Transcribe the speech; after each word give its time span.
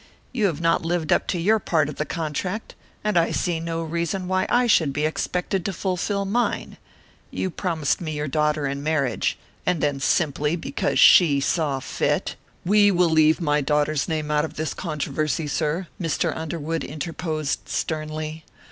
You 0.31 0.47
have 0.47 0.59
not 0.59 0.83
lived 0.83 1.13
up 1.13 1.27
to 1.27 1.39
your 1.39 1.59
part 1.59 1.87
of 1.87 1.97
the 1.97 2.07
contract, 2.07 2.73
and 3.03 3.19
I 3.19 3.29
see 3.29 3.59
no 3.59 3.83
reason 3.83 4.27
why 4.27 4.47
I 4.49 4.65
should 4.65 4.93
be 4.93 5.05
expected 5.05 5.63
to 5.63 5.73
fulfil 5.73 6.25
mine. 6.25 6.77
You 7.29 7.51
promised 7.51 8.01
me 8.01 8.13
your 8.13 8.27
daughter 8.27 8.65
in 8.65 8.81
marriage, 8.81 9.37
and 9.63 9.79
then 9.79 9.99
simply 9.99 10.55
because 10.55 10.97
she 10.97 11.39
saw 11.39 11.79
fit" 11.79 12.35
"We 12.71 12.89
will 12.89 13.11
leave 13.11 13.39
my 13.39 13.61
daughter's 13.61 14.07
name 14.07 14.31
out 14.31 14.43
of 14.43 14.55
this 14.55 14.73
controversy, 14.73 15.45
sir," 15.45 15.85
Mr. 16.01 16.35
Underwood 16.35 16.83
interposed, 16.83 17.69
sternly. 17.69 18.43